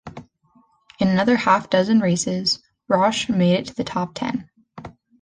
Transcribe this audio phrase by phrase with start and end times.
[0.99, 2.57] In another half a dozen races,
[2.87, 4.49] Roche made it to the top ten.